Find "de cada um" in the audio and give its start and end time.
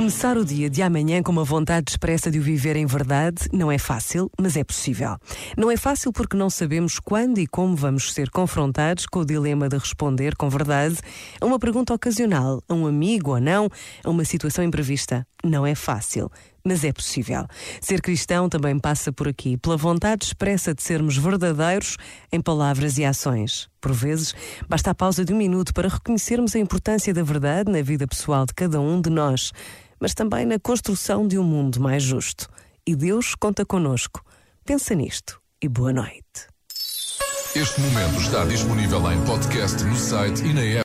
28.46-28.98